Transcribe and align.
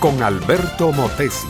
con 0.00 0.22
Alberto 0.22 0.92
Motesi. 0.92 1.48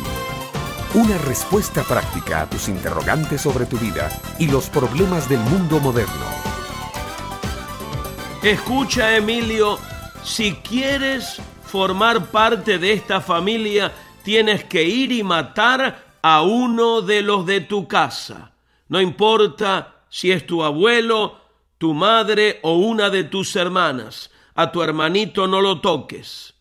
Una 0.94 1.18
respuesta 1.18 1.82
práctica 1.82 2.42
a 2.42 2.48
tus 2.48 2.68
interrogantes 2.68 3.40
sobre 3.40 3.66
tu 3.66 3.76
vida 3.78 4.10
y 4.38 4.46
los 4.46 4.70
problemas 4.70 5.28
del 5.28 5.40
mundo 5.40 5.80
moderno. 5.80 6.24
Escucha, 8.44 9.16
Emilio, 9.16 9.78
si 10.22 10.52
quieres 10.54 11.42
formar 11.64 12.26
parte 12.26 12.78
de 12.78 12.92
esta 12.92 13.20
familia, 13.20 13.92
tienes 14.22 14.62
que 14.62 14.84
ir 14.84 15.10
y 15.10 15.24
matar 15.24 16.04
a 16.22 16.42
uno 16.42 17.00
de 17.00 17.22
los 17.22 17.44
de 17.44 17.60
tu 17.60 17.88
casa. 17.88 18.52
No 18.88 19.00
importa 19.00 19.96
si 20.08 20.30
es 20.30 20.46
tu 20.46 20.62
abuelo, 20.62 21.40
tu 21.78 21.92
madre 21.92 22.60
o 22.62 22.74
una 22.74 23.10
de 23.10 23.24
tus 23.24 23.56
hermanas. 23.56 24.30
A 24.54 24.70
tu 24.70 24.80
hermanito 24.80 25.48
no 25.48 25.60
lo 25.60 25.80
toques. 25.80 26.53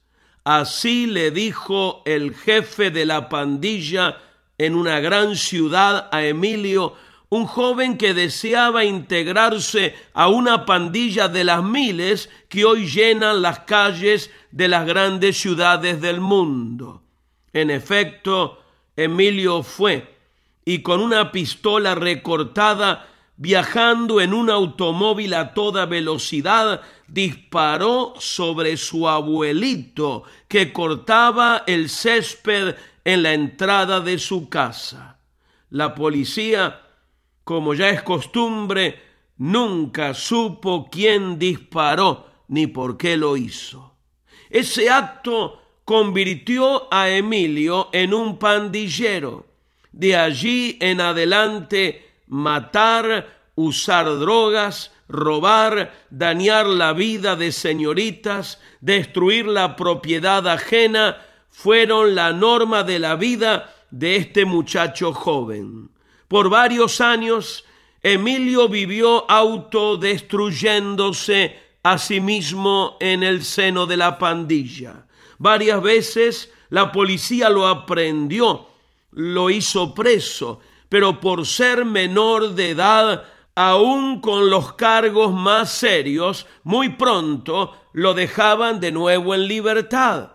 Así 0.43 1.05
le 1.05 1.31
dijo 1.31 2.01
el 2.05 2.35
jefe 2.35 2.91
de 2.91 3.05
la 3.05 3.29
pandilla 3.29 4.17
en 4.57 4.75
una 4.75 4.99
gran 4.99 5.35
ciudad 5.35 6.09
a 6.11 6.23
Emilio, 6.23 6.95
un 7.29 7.45
joven 7.45 7.97
que 7.97 8.13
deseaba 8.13 8.85
integrarse 8.85 9.95
a 10.13 10.27
una 10.27 10.65
pandilla 10.65 11.27
de 11.27 11.43
las 11.43 11.63
miles 11.63 12.29
que 12.49 12.65
hoy 12.65 12.87
llenan 12.87 13.41
las 13.41 13.59
calles 13.59 14.29
de 14.51 14.67
las 14.67 14.85
grandes 14.85 15.37
ciudades 15.37 15.99
del 16.01 16.19
mundo. 16.19 17.01
En 17.53 17.71
efecto, 17.71 18.61
Emilio 18.95 19.63
fue 19.63 20.13
y 20.65 20.81
con 20.81 21.01
una 21.01 21.31
pistola 21.31 21.95
recortada, 21.95 23.07
viajando 23.37 24.21
en 24.21 24.33
un 24.33 24.49
automóvil 24.49 25.33
a 25.33 25.53
toda 25.53 25.85
velocidad, 25.85 26.81
disparó 27.07 28.13
sobre 28.17 28.77
su 28.77 29.07
abuelito 29.07 30.23
que 30.47 30.71
cortaba 30.71 31.63
el 31.67 31.89
césped 31.89 32.75
en 33.03 33.23
la 33.23 33.33
entrada 33.33 33.99
de 33.99 34.19
su 34.19 34.49
casa. 34.49 35.19
La 35.69 35.95
policía, 35.95 36.81
como 37.43 37.73
ya 37.73 37.89
es 37.89 38.03
costumbre, 38.03 39.01
nunca 39.37 40.13
supo 40.13 40.89
quién 40.91 41.39
disparó 41.39 42.27
ni 42.47 42.67
por 42.67 42.97
qué 42.97 43.17
lo 43.17 43.35
hizo. 43.35 43.95
Ese 44.49 44.89
acto 44.89 45.59
convirtió 45.83 46.93
a 46.93 47.09
Emilio 47.09 47.89
en 47.91 48.13
un 48.13 48.37
pandillero. 48.37 49.47
De 49.91 50.15
allí 50.15 50.77
en 50.79 51.01
adelante, 51.01 52.12
matar, 52.27 53.41
usar 53.55 54.05
drogas, 54.19 54.91
robar, 55.07 55.93
dañar 56.09 56.65
la 56.65 56.91
vida 56.93 57.35
de 57.35 57.51
señoritas, 57.51 58.59
destruir 58.81 59.45
la 59.45 59.75
propiedad 59.75 60.47
ajena, 60.47 61.17
fueron 61.49 62.15
la 62.15 62.33
norma 62.33 62.81
de 62.83 62.97
la 62.99 63.15
vida 63.15 63.71
de 63.91 64.15
este 64.15 64.45
muchacho 64.45 65.13
joven. 65.13 65.91
Por 66.27 66.49
varios 66.49 66.99
años, 66.99 67.63
Emilio 68.01 68.67
vivió 68.67 69.29
autodestruyéndose 69.29 71.59
a 71.83 71.97
sí 71.97 72.19
mismo 72.19 72.97
en 72.99 73.23
el 73.23 73.43
seno 73.43 73.85
de 73.85 73.97
la 73.97 74.17
pandilla. 74.17 75.05
Varias 75.37 75.81
veces 75.81 76.51
la 76.69 76.91
policía 76.91 77.49
lo 77.49 77.67
aprendió, 77.67 78.67
lo 79.11 79.49
hizo 79.51 79.93
preso, 79.93 80.59
pero 80.93 81.19
por 81.19 81.47
ser 81.47 81.85
menor 81.85 82.53
de 82.53 82.69
edad, 82.69 83.23
aún 83.55 84.21
con 84.21 84.51
los 84.51 84.73
cargos 84.73 85.33
más 85.33 85.71
serios, 85.71 86.45
muy 86.61 86.89
pronto 86.89 87.75
lo 87.93 88.13
dejaban 88.13 88.79
de 88.79 88.91
nuevo 88.91 89.33
en 89.33 89.47
libertad. 89.47 90.33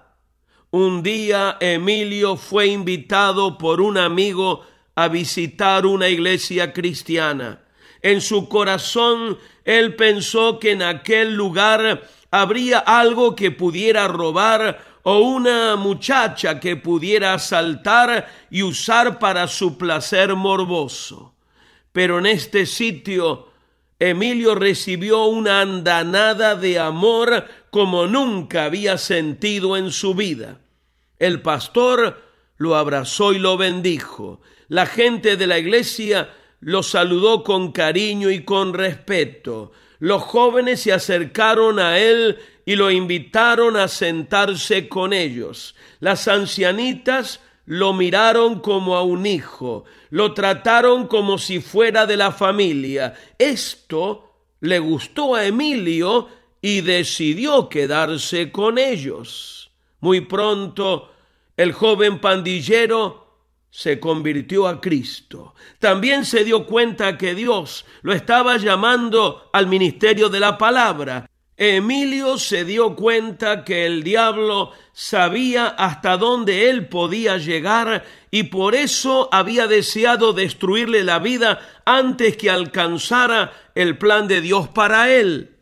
Un 0.72 1.04
día 1.04 1.58
Emilio 1.60 2.34
fue 2.34 2.66
invitado 2.66 3.56
por 3.56 3.80
un 3.80 3.98
amigo 3.98 4.66
a 4.96 5.06
visitar 5.06 5.86
una 5.86 6.08
iglesia 6.08 6.72
cristiana. 6.72 7.62
En 8.02 8.20
su 8.20 8.48
corazón 8.48 9.38
él 9.64 9.94
pensó 9.94 10.58
que 10.58 10.72
en 10.72 10.82
aquel 10.82 11.34
lugar 11.34 12.02
habría 12.30 12.78
algo 12.78 13.34
que 13.34 13.50
pudiera 13.50 14.08
robar 14.08 14.84
o 15.02 15.20
una 15.20 15.76
muchacha 15.76 16.60
que 16.60 16.76
pudiera 16.76 17.34
asaltar 17.34 18.28
y 18.50 18.62
usar 18.62 19.18
para 19.18 19.48
su 19.48 19.78
placer 19.78 20.34
morboso. 20.34 21.34
Pero 21.92 22.18
en 22.18 22.26
este 22.26 22.66
sitio 22.66 23.48
Emilio 23.98 24.54
recibió 24.54 25.24
una 25.24 25.60
andanada 25.60 26.54
de 26.54 26.78
amor 26.78 27.46
como 27.70 28.06
nunca 28.06 28.64
había 28.64 28.96
sentido 28.96 29.76
en 29.76 29.90
su 29.90 30.14
vida. 30.14 30.60
El 31.18 31.42
pastor 31.42 32.22
lo 32.58 32.76
abrazó 32.76 33.32
y 33.32 33.38
lo 33.38 33.56
bendijo. 33.56 34.40
La 34.68 34.86
gente 34.86 35.36
de 35.36 35.46
la 35.48 35.58
iglesia 35.58 36.30
lo 36.60 36.84
saludó 36.84 37.42
con 37.42 37.72
cariño 37.72 38.30
y 38.30 38.44
con 38.44 38.72
respeto. 38.72 39.72
Los 39.98 40.22
jóvenes 40.22 40.82
se 40.82 40.92
acercaron 40.92 41.78
a 41.78 41.98
él 41.98 42.38
y 42.64 42.76
lo 42.76 42.90
invitaron 42.90 43.76
a 43.76 43.88
sentarse 43.88 44.88
con 44.88 45.12
ellos. 45.12 45.74
Las 46.00 46.28
ancianitas 46.28 47.40
lo 47.66 47.92
miraron 47.92 48.60
como 48.60 48.96
a 48.96 49.02
un 49.02 49.26
hijo, 49.26 49.84
lo 50.10 50.32
trataron 50.34 51.06
como 51.06 51.38
si 51.38 51.60
fuera 51.60 52.06
de 52.06 52.16
la 52.16 52.32
familia. 52.32 53.14
Esto 53.38 54.32
le 54.60 54.78
gustó 54.78 55.34
a 55.34 55.44
Emilio 55.44 56.28
y 56.62 56.80
decidió 56.80 57.68
quedarse 57.68 58.50
con 58.50 58.78
ellos. 58.78 59.70
Muy 60.00 60.20
pronto 60.22 61.10
el 61.56 61.72
joven 61.72 62.20
pandillero 62.20 63.27
se 63.70 64.00
convirtió 64.00 64.66
a 64.66 64.80
Cristo. 64.80 65.54
También 65.78 66.24
se 66.24 66.44
dio 66.44 66.66
cuenta 66.66 67.18
que 67.18 67.34
Dios 67.34 67.84
lo 68.02 68.12
estaba 68.12 68.56
llamando 68.56 69.50
al 69.52 69.66
ministerio 69.66 70.28
de 70.28 70.40
la 70.40 70.58
palabra 70.58 71.28
Emilio 71.60 72.38
se 72.38 72.64
dio 72.64 72.94
cuenta 72.94 73.64
que 73.64 73.84
el 73.84 74.04
diablo 74.04 74.70
sabía 74.92 75.66
hasta 75.66 76.16
dónde 76.16 76.70
él 76.70 76.86
podía 76.86 77.36
llegar 77.36 78.04
y 78.30 78.44
por 78.44 78.76
eso 78.76 79.28
había 79.32 79.66
deseado 79.66 80.32
destruirle 80.32 81.02
la 81.02 81.18
vida 81.18 81.58
antes 81.84 82.36
que 82.36 82.48
alcanzara 82.48 83.52
el 83.74 83.98
plan 83.98 84.28
de 84.28 84.40
Dios 84.40 84.68
para 84.68 85.10
él. 85.10 85.56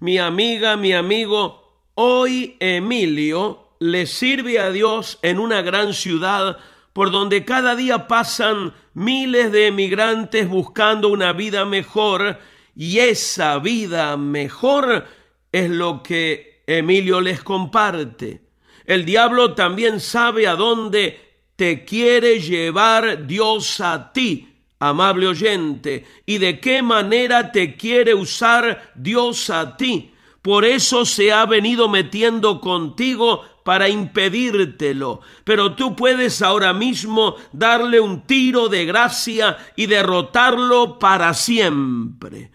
Mi 0.00 0.16
amiga, 0.16 0.78
mi 0.78 0.94
amigo, 0.94 1.82
hoy 1.94 2.56
Emilio 2.58 3.76
le 3.78 4.06
sirve 4.06 4.58
a 4.58 4.70
Dios 4.70 5.18
en 5.20 5.38
una 5.38 5.60
gran 5.60 5.92
ciudad 5.92 6.56
por 6.96 7.10
donde 7.10 7.44
cada 7.44 7.76
día 7.76 8.08
pasan 8.08 8.72
miles 8.94 9.52
de 9.52 9.66
emigrantes 9.66 10.48
buscando 10.48 11.10
una 11.10 11.34
vida 11.34 11.66
mejor 11.66 12.38
y 12.74 13.00
esa 13.00 13.58
vida 13.58 14.16
mejor 14.16 15.04
es 15.52 15.68
lo 15.68 16.02
que 16.02 16.62
Emilio 16.66 17.20
les 17.20 17.42
comparte. 17.42 18.40
El 18.86 19.04
diablo 19.04 19.52
también 19.52 20.00
sabe 20.00 20.46
a 20.46 20.54
dónde 20.54 21.20
te 21.54 21.84
quiere 21.84 22.40
llevar 22.40 23.26
Dios 23.26 23.78
a 23.82 24.10
ti, 24.14 24.48
amable 24.78 25.26
oyente, 25.26 26.06
y 26.24 26.38
de 26.38 26.60
qué 26.60 26.80
manera 26.80 27.52
te 27.52 27.76
quiere 27.76 28.14
usar 28.14 28.90
Dios 28.94 29.50
a 29.50 29.76
ti. 29.76 30.14
Por 30.40 30.64
eso 30.64 31.04
se 31.04 31.30
ha 31.30 31.44
venido 31.44 31.90
metiendo 31.90 32.58
contigo 32.58 33.44
para 33.66 33.88
impedírtelo. 33.88 35.22
Pero 35.42 35.74
tú 35.74 35.96
puedes 35.96 36.40
ahora 36.40 36.72
mismo 36.72 37.34
darle 37.50 37.98
un 37.98 38.22
tiro 38.24 38.68
de 38.68 38.86
gracia 38.86 39.56
y 39.74 39.86
derrotarlo 39.86 41.00
para 41.00 41.34
siempre. 41.34 42.52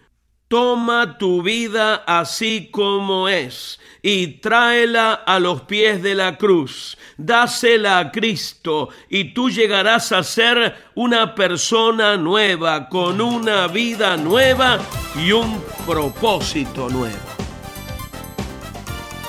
Toma 0.48 1.18
tu 1.18 1.42
vida 1.42 1.96
así 2.06 2.70
como 2.70 3.28
es 3.28 3.78
y 4.00 4.38
tráela 4.40 5.12
a 5.12 5.38
los 5.38 5.62
pies 5.62 6.02
de 6.02 6.14
la 6.14 6.38
cruz. 6.38 6.96
Dásela 7.18 7.98
a 7.98 8.10
Cristo 8.10 8.88
y 9.10 9.34
tú 9.34 9.50
llegarás 9.50 10.12
a 10.12 10.22
ser 10.22 10.74
una 10.94 11.34
persona 11.34 12.16
nueva, 12.16 12.88
con 12.88 13.20
una 13.20 13.66
vida 13.66 14.16
nueva 14.16 14.78
y 15.14 15.32
un 15.32 15.62
propósito 15.86 16.88
nuevo. 16.88 17.41